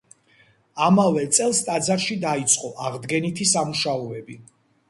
[0.85, 4.41] ამავე წელს ტაძარში დაიწყო აღდგენითი სამუშაოები.